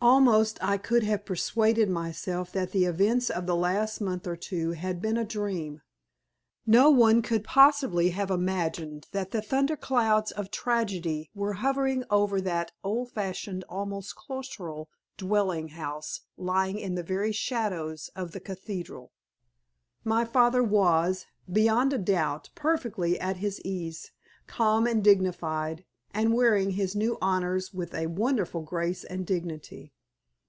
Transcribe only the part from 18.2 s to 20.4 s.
the cathedral. My